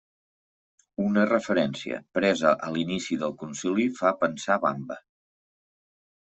Una 1.07 1.25
referència 1.29 1.99
presa 2.19 2.55
a 2.69 2.71
l'inici 2.77 3.21
del 3.27 3.37
Concili 3.45 3.87
fa 4.03 4.17
pensar 4.25 4.61
Vamba. 4.67 5.01